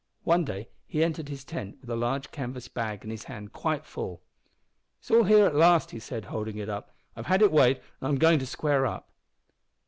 [0.23, 3.85] One day he entered his tent with a large canvas bag in his hand quite
[3.85, 4.23] full.
[4.99, 6.95] "It's all here at last," he said, holding it up.
[7.15, 9.11] "I've had it weighed, and I'm going to square up."